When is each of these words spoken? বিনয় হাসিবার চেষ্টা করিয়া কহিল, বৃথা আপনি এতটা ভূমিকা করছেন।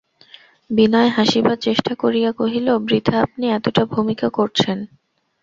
বিনয় 0.69 1.09
হাসিবার 1.09 1.57
চেষ্টা 1.57 1.93
করিয়া 1.95 2.29
কহিল, 2.31 2.67
বৃথা 2.81 3.15
আপনি 3.25 3.45
এতটা 3.49 3.83
ভূমিকা 3.93 4.27
করছেন। 4.29 4.77